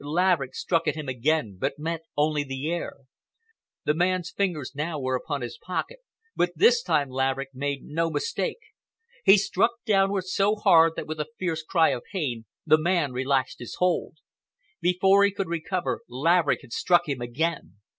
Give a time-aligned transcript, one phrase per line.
[0.03, 3.01] Laverick struck at him again but met only the air.
[3.85, 5.99] The man's fingers now were upon his pocket,
[6.35, 8.57] but this time Laverick made no mistake.
[9.25, 13.59] He struck downward so hard that with a fierce cry of pain the man relaxed
[13.59, 14.17] his hold.
[14.81, 17.75] Before he could recover, Laverick had struck him again.